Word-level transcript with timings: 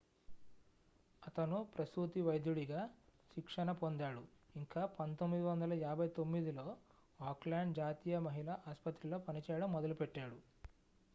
అతను 1.23 1.57
ప్రసూతి 1.73 2.21
వైద్యుడిగా 2.21 2.79
శిక్షణ 3.31 3.71
పొందాడు 3.81 4.23
ఇంకా 4.55 4.81
1959లో 4.95 6.65
ఆక్లాండ్ 7.19 7.75
జాతీయ 7.75 8.17
మహిళ 8.19 8.49
ఆస్పత్రిలో 8.67 9.19
పనిచేయడం 9.19 9.71
మొదలుపెట్టాడు 9.73 10.39